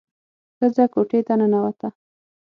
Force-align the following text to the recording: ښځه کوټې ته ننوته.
ښځه 0.57 0.85
کوټې 0.93 1.19
ته 1.27 1.33
ننوته. 1.39 1.87